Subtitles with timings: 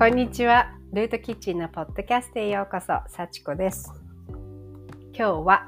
[0.00, 0.72] こんにちは。
[0.94, 3.92] ルートキッチンのポッドキャストへようこそ、幸子です。
[5.12, 5.66] 今日は、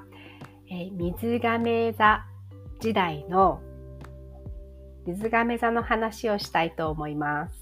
[0.70, 2.24] えー、水亀座
[2.80, 3.60] 時代の
[5.06, 7.60] 水亀座の話をしたいと思います。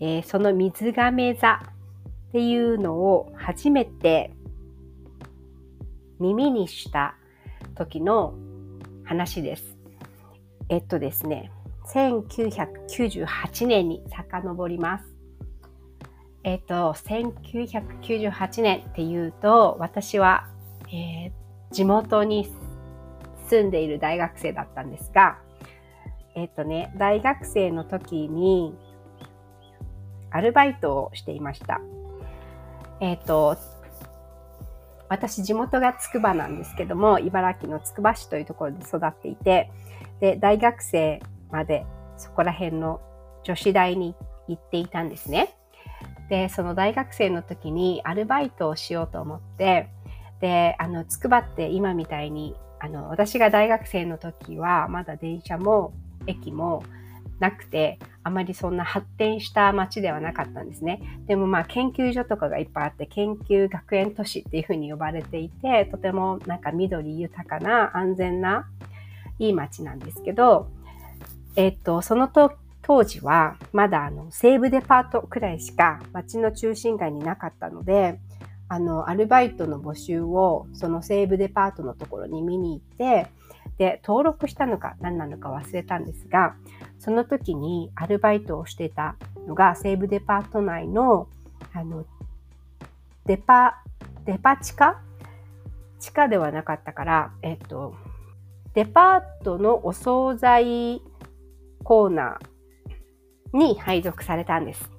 [0.00, 1.60] えー、その水亀座
[2.30, 4.32] っていうのを初めて
[6.18, 7.16] 耳にした
[7.74, 8.32] 時の
[9.04, 9.76] 話です。
[10.70, 11.52] えっとですね、
[11.94, 15.04] 1998年に遡ります。
[16.42, 20.48] えっ、と、1998年っていうと、私は、
[20.88, 21.32] えー、
[21.70, 22.50] 地元に
[23.48, 25.38] 住んでいる大学生だったんですが、
[26.34, 28.74] えっ、とね、大学生の時に、
[30.30, 31.80] アルバイトをしていました。
[33.00, 33.56] えっ、と、
[35.10, 39.70] 私地元がつくばなんですけども、茨城のつくば市というところで育っていて、
[40.20, 41.20] で、大学生
[41.52, 43.00] までそこら辺の
[43.44, 44.14] 女子大に
[44.48, 45.54] 行っていたんですね。
[46.28, 49.88] で、その大学生の時にアルバイトをしようと思って、
[50.40, 55.92] で、あの、つくばって今みたいに、あの、私が大学生の時はまだ電車も
[56.26, 56.82] 駅も
[57.38, 61.00] なくて、あまりそんな発展した街ではなかったんですね。
[61.26, 68.68] でもまあ研究所とかがいっぱいあって、研究学園都市っていうふうに呼ばれていて、とてもなんか緑豊かな安全な
[69.38, 70.68] いい街なんですけど、
[71.56, 78.18] えっと、そのと当時はまだあの西部デパートくらいしか街の中心街になかったので、
[78.68, 83.30] あの、アルバイトの募集をその西部デパートのところに見に行って、
[83.76, 86.56] で、登録したのか何なのか忘れたんですが、
[86.98, 91.28] その時にアルバイトをしてたのが西部デパート内の、
[91.74, 92.06] あの、
[93.26, 93.82] デパ、
[94.24, 95.00] デパ地下？
[96.00, 97.94] 地下ではなかったから、えっと、
[98.74, 101.02] デパートのお惣菜
[101.84, 104.90] コーナーに配属されたんです。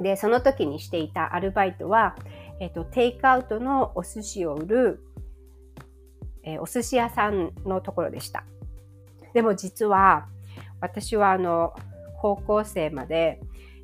[0.00, 2.16] で、その時にしていたアルバイトは、
[2.60, 5.00] えっ、と、テイクアウトのお寿司を売る、
[6.44, 8.44] えー、お寿司屋さんのところでした。
[9.34, 10.28] でも実は、
[10.80, 11.74] 私はあの、
[12.20, 13.40] 高校生まで、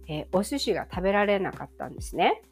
[0.08, 2.42] えー、お寿司が食べられなかったんですね。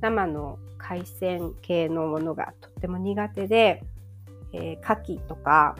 [0.00, 3.82] 生の海鮮系のものがとっても苦手で、
[4.52, 5.76] えー、牡蠣とか、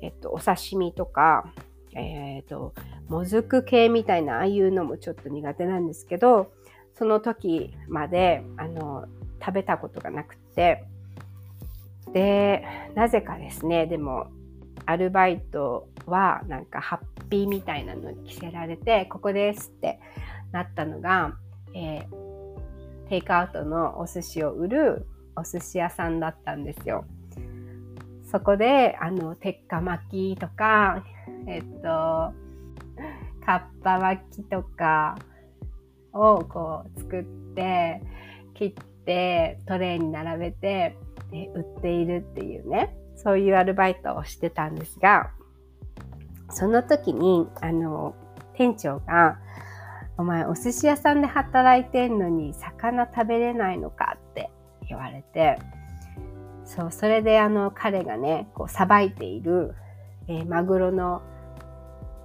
[0.00, 1.52] えっと、お刺身とか、
[1.98, 2.74] えっ、ー、と、
[3.08, 6.52] もずく系みたいな、ああいうのもちょっと苦手なんですけど、
[6.94, 9.06] その時まで、あの、
[9.40, 10.84] 食べたことがなくて、
[12.12, 12.64] で、
[12.94, 14.28] なぜかですね、でも、
[14.86, 20.00] アルバイトはなんかハッピーみたいなのに着せられて、ここですって
[20.52, 21.36] なったのが、
[21.74, 27.04] えー、テイクアウトのお寿司を売るお寿司屋さんだったんですよ。
[28.30, 31.02] そこで、あの、鉄火巻きとか、
[31.46, 32.32] えっと、か
[33.56, 35.16] っぱ巻きとか
[36.12, 37.24] をこう作っ
[37.54, 38.02] て、
[38.54, 40.96] 切ってトレーに並べて、
[41.54, 45.30] 売っているっていうね、そういうアルバイトをしてたんですが、
[46.50, 48.14] その時に、あの、
[48.54, 49.38] 店長が、
[50.18, 54.50] お前お寿司屋さんで働いてんのに魚食べれないのかって
[54.88, 55.58] 言われて、
[56.68, 59.74] そう、それであの彼がね、こうさばいている、
[60.28, 61.22] えー、マグロの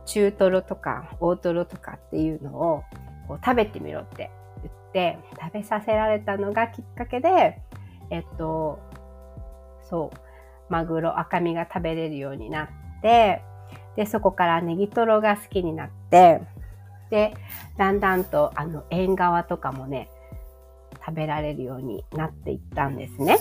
[0.05, 2.83] 中トロとか大トロとかっていうのを
[3.29, 7.61] こう食べてみろって言って食べさせられたのがきっかけで、
[8.09, 8.79] えっと、
[9.89, 10.17] そう、
[10.69, 13.41] マグロ赤身が食べれるようになって、
[13.95, 16.41] で、そこからネギトロが好きになって、
[17.09, 17.33] で、
[17.77, 20.09] だんだんとあの縁側とかもね、
[21.05, 23.37] 食べられるようになっていったんですね。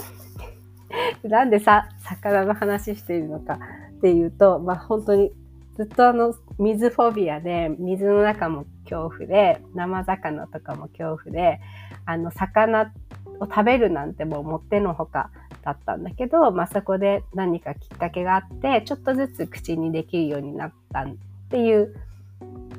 [1.28, 3.58] なんでさ、魚の話しているのか
[3.96, 5.30] っていうと、まあ本当に
[5.76, 11.60] ずっとあの水フォビアで、水の中も恐怖で、生魚とかも恐怖で、
[12.04, 12.92] あの魚
[13.40, 15.30] を食べるなんてもうもってのほか
[15.62, 21.14] だったんだけど、まあそこで何かきっかけがあって、ちょっとずつ口にできるようになったっ
[21.48, 21.94] ていう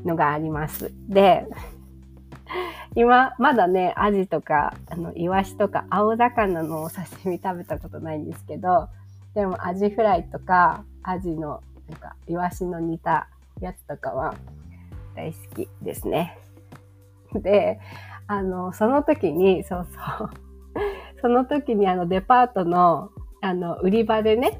[0.05, 0.91] のがあります。
[1.07, 1.47] で、
[2.95, 8.89] 今、まだね、アジとか、あの、イワシとか、青魚のお刺身食べたことないんですけど、
[9.33, 13.27] でもアジフライとか、アジの、なんか、イワシの煮た
[13.59, 14.35] やつとかは
[15.15, 16.37] 大好きですね。
[17.33, 17.79] で、
[18.27, 20.29] あの、その時に、そうそう、
[21.21, 23.09] その時にあの、デパートの、
[23.41, 24.59] あの、売り場でね、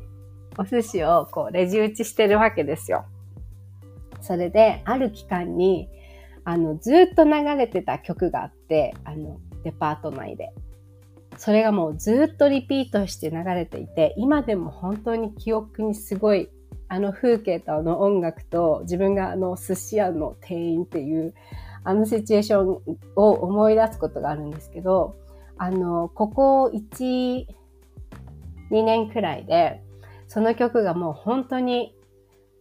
[0.58, 3.06] お寿司をこう、レジ打ちしてるわけですよ。
[4.22, 5.90] それで、ある期間に、
[6.46, 10.54] あの、ずっと流れてた曲があって、あの、デパート内で。
[11.38, 16.50] それがもうずっとリピートして流れていて、今でも本当に記憶にすごい、
[16.90, 21.34] あの風景とあの音楽と自分があの寿司屋の店員っていう、
[21.84, 25.16] あのシチュエーションを思い出すことがあるんですけど、
[25.58, 27.46] あの、ここ1、
[28.70, 29.82] 2年くらいで、
[30.28, 31.96] その曲がもう本当に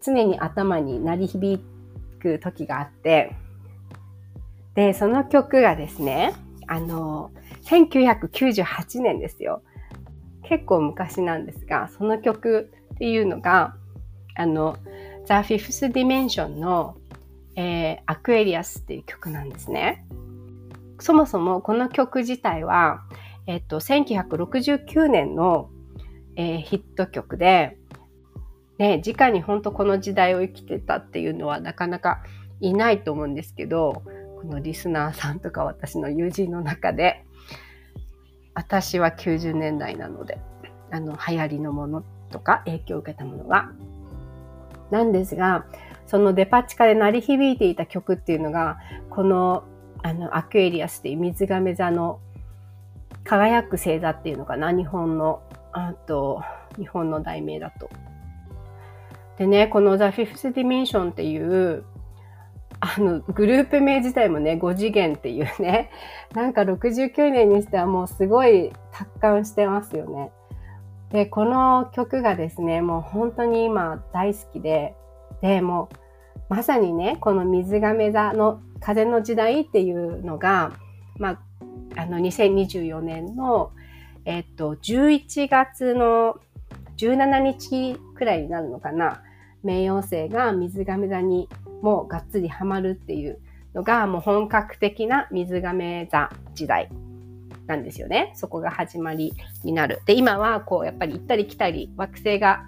[0.03, 1.63] 常に頭に鳴り響
[2.21, 3.37] く時があって、
[4.75, 6.35] で、その曲がですね、
[6.67, 7.31] あの、
[7.65, 9.63] 1998年ですよ。
[10.45, 13.77] 結構昔なんですが、その曲っていうのが、
[14.35, 14.77] あの、
[15.27, 16.97] The Fifth Dimension の、
[17.57, 20.05] えー、アクエリアスっていう曲なんですね。
[20.99, 23.03] そもそもこの曲自体は、
[23.47, 25.69] えっと、1969年の、
[26.37, 27.77] えー、ヒット曲で、
[28.79, 32.23] ね、直に本当この時代を生きてたっていうのはなかなか
[32.61, 34.03] いないと思うんですけど、
[34.43, 37.25] このリスナーさんとか私の友人の中で、
[38.55, 40.41] 私は90年代なので、
[40.91, 43.71] あの、流行りのものとか影響を受けたものが。
[44.91, 45.65] なんですが、
[46.07, 48.79] そのデパ地下で鳴り響いていた曲っていうのが、
[49.11, 49.63] この、
[50.03, 52.19] あの、アクエリアスっていう水亀座の
[53.23, 55.41] 輝く星座っていうのかな、日本の、
[55.71, 56.43] あと、
[56.77, 57.89] 日本の題名だと。
[59.39, 61.85] でね、この The Fifth Dimension っていう、
[62.85, 65.91] あの、グループ名自体もね、5次元っていうね、
[66.35, 70.33] なんか69年にしてはもうすごい達観してますよね。
[71.11, 74.97] で、この曲がですね、もう本当に今大好きで、
[75.43, 75.91] で、も
[76.49, 80.73] まさにね、この水亀座の風の時代っていうのが、
[81.19, 81.39] ま
[81.95, 83.71] あ、あの2024年の、
[84.25, 86.41] えっと、11月の
[86.97, 89.23] 17日くらいになるのかな、
[89.65, 91.49] 冥王星が水亀座に
[91.83, 93.39] もうがっつりハマるっていう
[93.75, 96.89] のがもう本格的な水亀座時代
[97.67, 98.33] なんですよね。
[98.35, 99.35] そこが始まり
[99.65, 100.01] になる。
[100.07, 102.65] で、今はこうやっぱり行ったり来たり惑星が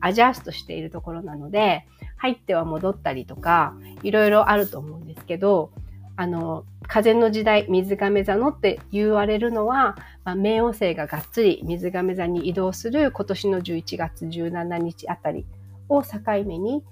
[0.00, 1.86] アジャストしているところなので、
[2.16, 5.70] 入っては戻ったりとか、いろいろあると思うんですけど、
[6.16, 15.46] あの、風の時代、水亀座のって言われるのは、まあ、冥王星ががっつり水亀座に移動する今年の11月17日あたり
[15.88, 16.08] を境
[16.44, 16.82] 目に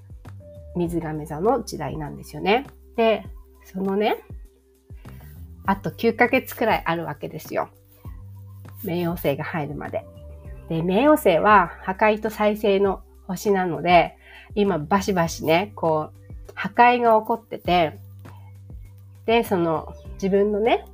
[0.77, 2.67] 水亀座の時代なんですよね。
[2.97, 3.25] で、
[3.65, 4.23] そのね、
[5.65, 7.69] あと9ヶ月くらいあるわけですよ。
[8.85, 10.05] 冥王星が入るまで。
[10.69, 14.17] で、冥王星は破壊と再生の星なので、
[14.55, 17.99] 今バシバシね、こう、破壊が起こってて、
[19.27, 20.85] で、その自分のね、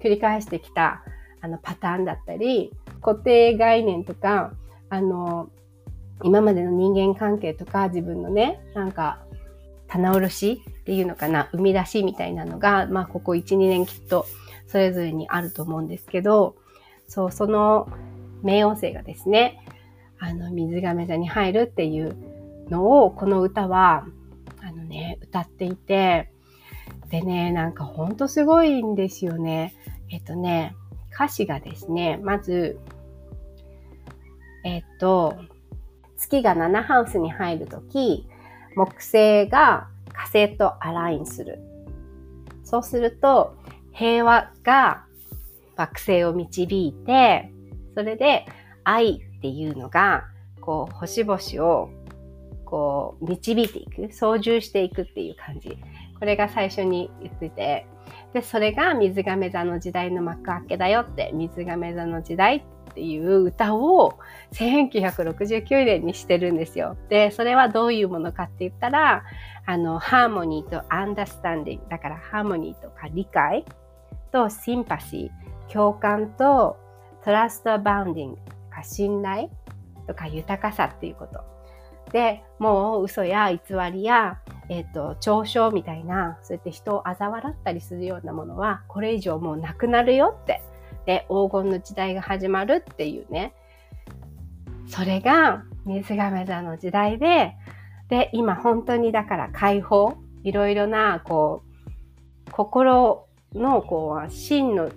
[0.00, 1.02] 繰り返してきた
[1.40, 4.52] あのパターンだったり、固定概念とか、
[4.90, 5.50] あの、
[6.22, 9.24] 今までの人間関係とか自分のね、なんか
[9.86, 14.26] 棚卸しっていうのかな、生み出しみたいなのが、まあ、ここ1、2年きっと
[14.66, 16.56] それぞれにあると思うんですけど、
[17.06, 17.88] そう、その
[18.42, 19.64] 冥王星がですね、
[20.18, 22.16] あの、水亀座に入るっていう
[22.68, 24.06] のを、この歌は、
[24.60, 26.30] あのね、歌っていて、
[27.10, 29.74] でね、なんかほんとすごいんですよね。
[30.10, 30.74] えっとね、
[31.14, 32.78] 歌詞がですね、まず、
[34.64, 35.36] えっと、
[36.28, 38.26] 月が7ハウスに入るとき、
[38.76, 41.58] 木星が火星とアラインする。
[42.64, 43.56] そうすると、
[43.92, 45.04] 平和が
[45.76, 47.50] 惑星を導いて、
[47.94, 48.46] それで
[48.84, 50.24] 愛っていうのが、
[50.60, 51.90] こう、星々を
[52.64, 55.78] こう、導いていく、操縦していくっていう感じ。
[56.18, 57.86] これが最初に言ってて、
[58.34, 64.18] で、それが水亀座の時代の幕開けだよって、水亀座の時代ってていう歌を
[64.54, 66.96] 1969年にしてるんですよ。
[67.08, 69.22] で、それはどういうものかって言ったら、
[69.66, 71.88] あの、ハーモニーとアンダースタンディング。
[71.90, 73.64] だからハーモニーとか理解
[74.32, 76.76] とシンパシー、共感と
[77.24, 78.38] トラストバウンディング
[78.68, 79.48] か信頼
[80.08, 81.44] とか豊かさっていうこと。
[82.10, 83.60] で、もう嘘や偽
[83.92, 90.62] りや、えっ、ー、と、嘲笑みたいな、そうやって人を嘲笑ったりするようなものは、これ以上もうなくなるよって
[91.08, 93.54] で黄金の時代が始まるっていうね
[94.88, 97.56] それが水亀座の時代で
[98.10, 101.62] で今本当にだから解放いろいろなこ
[102.46, 104.90] う心のこう真の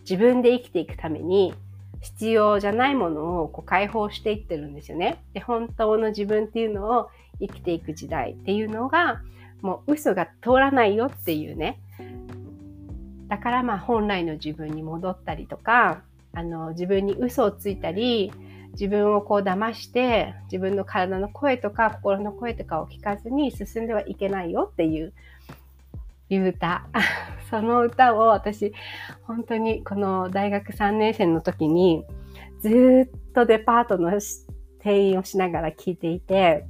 [0.00, 1.54] 自分で生きていくために
[2.00, 5.22] 必要じゃないものをこう解放していってるんですよね。
[5.32, 7.08] で本当の自分っていうのを
[7.38, 9.20] 生きていく時代っていうのが
[9.62, 11.78] もう嘘が通らないよっていうね
[13.30, 16.02] だからまあ本来の自分に戻ったりとか
[16.34, 18.32] あの自分に嘘をついたり
[18.72, 25.12] 自分をこう騙して自分の体の声とか心の声とかを聞かずに進んではいけないよっていう
[26.28, 26.86] いう歌。
[27.50, 28.72] その歌を私
[29.22, 32.04] 本当にこの大学3年生の時に
[32.60, 34.10] ずっとデパートの
[34.80, 36.66] 店員をしながら聴いていて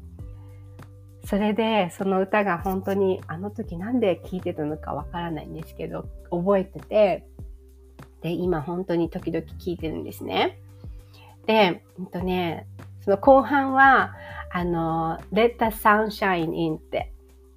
[1.30, 7.24] それでその歌が本当にあの時なんで聴いてたのかわからないんですけど覚えてて
[8.20, 10.58] で今本当に時々聴いてるんですね。
[11.46, 12.66] で、うんとね、
[13.04, 14.12] その後半は
[14.52, 17.12] あの Let the sun shine in って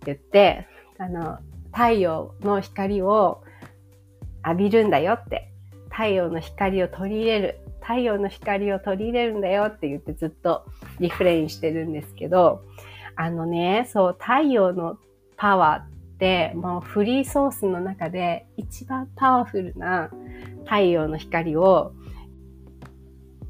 [0.05, 0.67] 言って
[0.99, 1.39] あの
[1.73, 3.43] 太陽の光を
[4.45, 5.49] 浴びるんだよって
[5.89, 10.63] 太陽の光を取り入れる太陽の光を取り入れるんだよって言ってずっと
[10.99, 12.63] リフレインしてるんですけど
[13.15, 14.97] あのね、そう、太陽の
[15.37, 20.09] パワーって、もうフリーソースの中で一番パワフルな
[20.63, 21.93] 太陽の光を、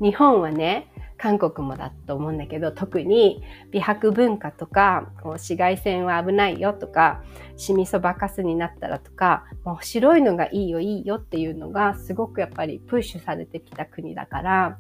[0.02, 3.42] 日本はね、韓国もだと思うんだけど、特に
[3.72, 7.24] 美白文化とか、こう紫外線は危ないよとか、
[7.56, 14.78] シミそばかすになったらとか、もう白いのがいいよいいよっていうのがすごくやっぱりプッシュされてきた国だから、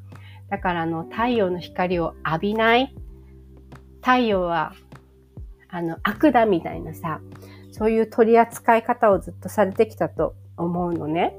[0.49, 2.93] だからあの太陽の光を浴びない
[4.03, 4.73] 太陽は
[5.69, 7.21] あの悪だみたいなさ、
[7.71, 11.33] そういう取り扱い方をずっとされてきたと思うのね。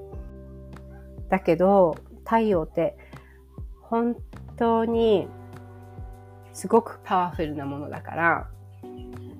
[1.28, 2.96] だけど、太陽って
[3.82, 4.16] 本
[4.56, 5.28] 当に
[6.54, 8.48] すごくパワフルなものだから、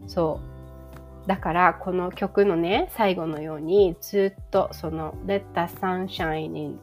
[0.07, 0.41] そ
[1.25, 1.27] う。
[1.27, 6.79] だからこの曲のね、最後のようにずっとその Let the sun shine in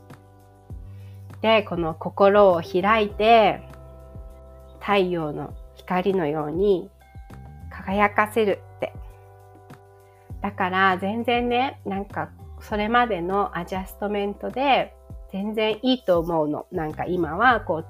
[1.42, 3.62] で、この心を開いて
[4.80, 5.54] 太陽の
[5.92, 6.90] 光のように
[7.70, 8.94] 輝かせるって。
[10.42, 12.30] だから全然ね、なんか
[12.62, 14.96] それまでのアジャストメントで
[15.32, 16.66] 全然いいと思うの。
[16.72, 17.86] なんか今はこう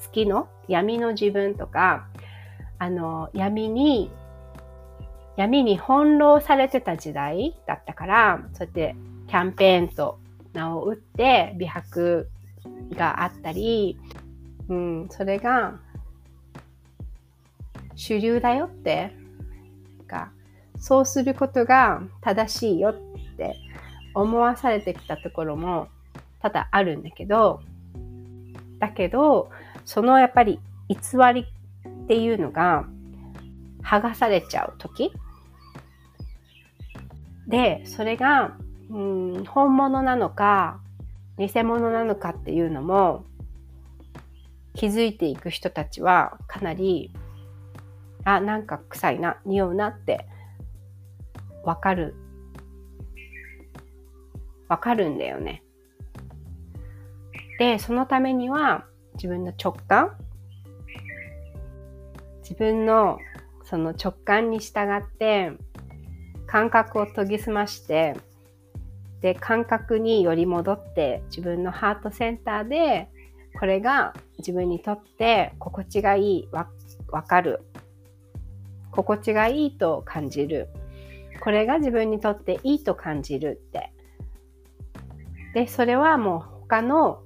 [0.00, 2.08] 月の闇の自分とか、
[2.78, 4.10] あの闇に、
[5.36, 8.96] 闇に翻弄されてた時代だったから、そうやって
[9.28, 10.18] キャンペーンと
[10.52, 12.28] 名を打って美白
[12.92, 13.98] があったり、
[14.68, 15.78] うん、それが
[17.96, 19.12] 主流だよって。
[20.06, 20.30] か
[20.78, 22.94] そうすることが正しいよっ
[23.36, 23.56] て
[24.14, 25.88] 思わされてきたところも
[26.40, 27.60] 多々あるんだけど。
[28.78, 29.50] だけど
[29.86, 30.96] そのやっぱり偽
[31.34, 32.84] りっていうのが
[33.82, 35.12] 剥がされちゃう時。
[37.46, 38.56] でそれが
[38.90, 40.80] うん本物なのか
[41.38, 43.24] 偽物なのかっていうのも
[44.74, 47.10] 気づいていく人たちはかなり
[48.26, 50.26] あ、なんか臭いな、匂うなって
[51.64, 52.14] わかる。
[54.68, 55.62] わかるんだよね。
[57.58, 60.16] で、そのためには自分の直感
[62.42, 63.18] 自分の
[63.64, 65.52] その直感に従って
[66.46, 68.14] 感覚を研ぎ澄まして
[69.20, 73.08] で感覚により戻って自分のハートセンターで
[73.58, 77.62] これが自分にとって心地がいいわかる
[78.96, 80.68] 心地がいいと感じる。
[81.40, 83.92] これが自分にとっていいと感じるって。
[85.54, 87.22] で、それはもう他の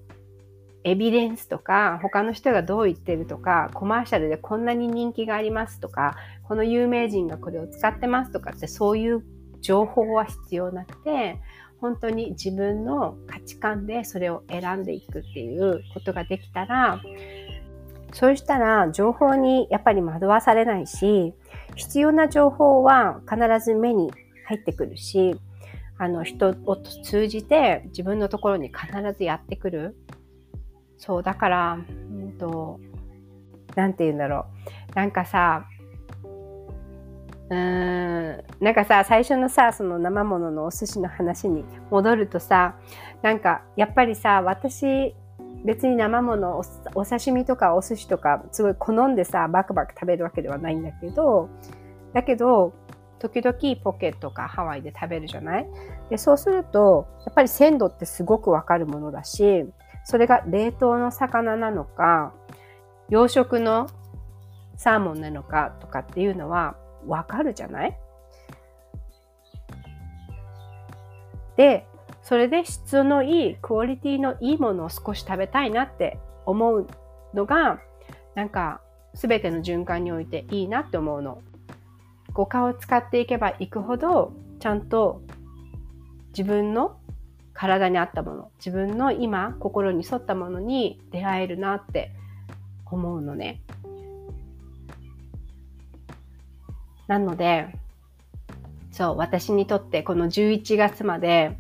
[0.82, 9.24] エビデンスとか、他の人がどう言ってるとか、コマーシャルでこんなに人気がありますとか、この有名人がこれを使ってますとかって、そういう
[9.60, 11.38] 情報は必要なくて、
[11.80, 17.00] 本当に自分の価値観でそれを選んでいくっていうことができたら、
[18.12, 21.34] そうしたら情報にやっぱり惑わされないし、
[21.80, 24.12] 必要な情報は必ず目に
[24.46, 25.34] 入ってくるし、
[25.98, 29.96] あの人を通じて自分のところに必ずやってくる。
[30.98, 32.78] そう、だから、うんと、
[33.74, 34.44] なんて言うんだろ
[34.92, 34.94] う。
[34.94, 35.64] なんかさ、
[37.48, 42.76] うーん、なんかさ、最初のさ、その生もののお寿司の話に戻るとさ、
[43.22, 45.14] なんか、やっぱりさ、私、
[45.64, 46.62] 別に生もの
[46.94, 51.50] お刺身とかお寿司とかすごい好んでさバクバク食べるわけではないんだけど
[52.12, 52.72] だけど
[53.18, 55.66] 時々ポケとかハワイで食べるじゃない？
[56.08, 59.66] でそうするとやっぱり鮮度ってすごくわかるものだし
[60.04, 62.32] それが冷凍の魚なのか
[63.10, 63.88] 養殖の
[64.76, 66.76] サーモンなのかとかっていうのは
[67.06, 67.98] わかるじゃない？
[71.56, 71.86] で
[72.30, 76.86] それで質のいいクオリティのいいものを少し食べたいなって思う
[77.34, 77.80] のが
[78.36, 78.80] なんか
[79.14, 81.42] 全ての循環においていいなって思うの。
[82.32, 85.22] 五感を使っていけばいくほどちゃんと
[86.28, 87.00] 自分の
[87.52, 92.12] 体に合ったもの自分の今心に沿ったものに出会えるなって
[92.86, 93.60] 思うのね。
[97.08, 97.74] なので
[98.90, 101.56] そう私にとってこの11月まで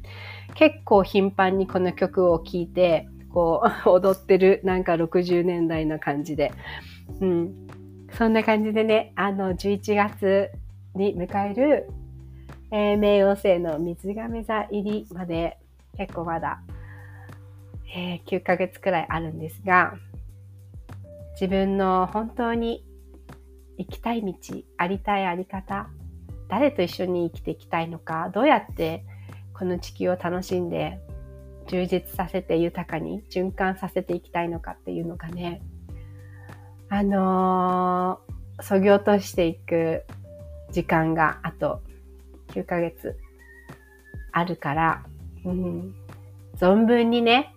[0.54, 6.52] 結構頻繁にこの曲を聴いて、こう、 踊ってる、なんか60年代な感じで。
[7.20, 7.66] うん。
[8.12, 10.50] そんな感じでね、あの、11月
[10.94, 11.88] に迎える、
[12.72, 15.58] えー、冥王星の水亀座入りまで
[15.96, 16.60] 結構まだ、
[17.94, 19.94] えー、9ヶ月くらいあるんですが、
[21.32, 22.84] 自分の本当に
[23.78, 24.34] 行きたい道、
[24.76, 25.88] ありたいあり方、
[26.50, 29.04] 誰と一緒に生きていきたいのか、どうやって
[29.54, 30.98] この地球を楽しんで
[31.68, 35.62] 充実させて豊かに循環させていきたいのかっていうのがね、
[36.88, 40.04] あのー、そぎ落としていく
[40.72, 41.82] 時間があと
[42.48, 43.16] 9ヶ月
[44.32, 45.04] あるから、
[45.44, 45.94] うん、
[46.56, 47.54] 存分にね、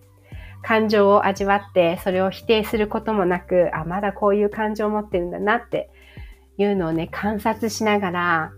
[0.62, 5.89] 感情を味わって、それを否定することもなく、あ、まだこういう感情を持ってるんだなって
[6.57, 8.51] いうのをね、観察しながら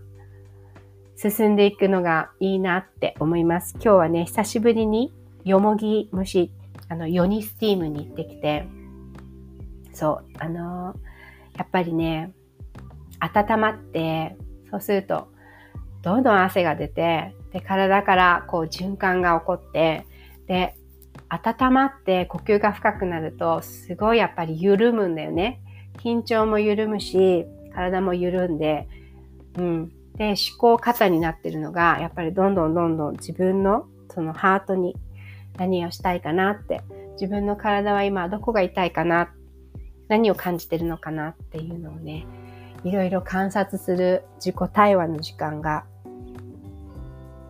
[1.16, 3.72] 進んでいくのがいいなって思います。
[3.76, 6.52] 今日はね、久しぶりによもぎ蒸し、
[6.88, 8.66] あの、ヨニスティームに行ってきて、
[9.94, 12.32] そう、あのー、やっぱりね、
[13.18, 14.36] 温まって、
[14.70, 15.28] そうすると、
[16.02, 20.06] どんどん汗が出て、で、体からこう循環が起こって、
[20.46, 20.74] で、
[21.30, 25.62] 温まって呼吸が深くなると、すごいやっぱり緩むんだよね。
[25.98, 28.86] 緊張も緩むし、体も緩んで、
[29.56, 29.92] うん。
[30.16, 34.96] で、思考型になってるのが、やっぱりどんどんどんどん自分のそのハートに
[35.58, 36.82] 何をしたいかなって、
[37.12, 39.32] 自分の体は今どこが痛いかな、
[40.08, 42.26] 何を感じてるのかなっていうのをね、
[42.84, 45.84] いろいろ観察する自己対話の時間が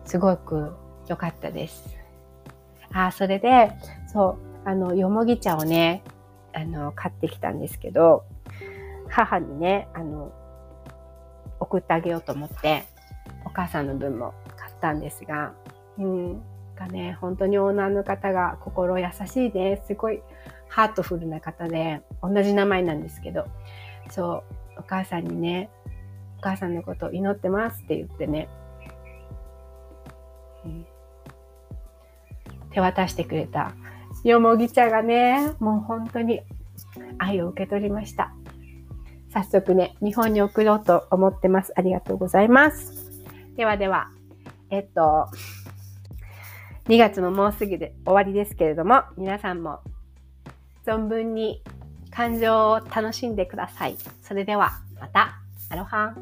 [0.05, 0.73] すごく
[1.07, 1.97] 良かったです。
[2.91, 3.71] あ、それで、
[4.11, 6.03] そう、あの、よもぎ茶をね、
[6.53, 8.23] あの、買ってきたんですけど、
[9.09, 10.31] 母にね、あの、
[11.59, 12.85] 送ってあげようと思って、
[13.45, 15.53] お母さんの分も買ったんですが、
[15.97, 16.41] うん、
[16.75, 19.87] がね、本当にオーナーの方が心優しいです。
[19.87, 20.21] すごい
[20.69, 23.45] ハートフルな方で、同じ名前なんですけど、
[24.09, 24.43] そ
[24.77, 25.69] う、お母さんにね、
[26.39, 28.47] お母さんのことを祈ってますって言ってね、
[30.65, 30.87] うん、
[32.71, 33.73] 手渡してくれた
[34.23, 36.41] よもぎ茶がね、もう本当に
[37.17, 38.33] 愛を受け取りました。
[39.43, 41.71] 早速ね、日本に送ろうと思ってます。
[41.75, 43.23] ありがとうございます。
[43.55, 44.09] ではでは、
[44.71, 45.27] えっと、
[46.85, 49.81] 2月ももうすぐで終わりですけれども、皆さんも
[50.87, 51.61] 存分に
[52.09, 53.97] 感情を楽しんでください。
[54.23, 55.39] それではまた。
[55.69, 56.15] アロハ。